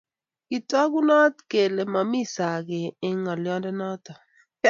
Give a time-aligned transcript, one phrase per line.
[0.47, 4.13] kitokunot kele momi sakee eng ng'oliondenoto